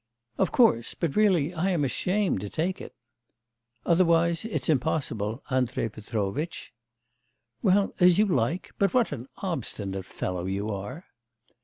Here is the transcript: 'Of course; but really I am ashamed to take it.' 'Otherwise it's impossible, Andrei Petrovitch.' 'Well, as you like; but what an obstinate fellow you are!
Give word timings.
'Of 0.39 0.51
course; 0.51 0.95
but 0.95 1.15
really 1.15 1.53
I 1.53 1.69
am 1.69 1.83
ashamed 1.85 2.41
to 2.41 2.49
take 2.49 2.81
it.' 2.81 2.95
'Otherwise 3.85 4.45
it's 4.45 4.67
impossible, 4.67 5.43
Andrei 5.51 5.89
Petrovitch.' 5.89 6.73
'Well, 7.61 7.93
as 7.99 8.17
you 8.17 8.25
like; 8.25 8.71
but 8.79 8.95
what 8.95 9.11
an 9.11 9.27
obstinate 9.43 10.05
fellow 10.07 10.45
you 10.47 10.71
are! 10.71 11.05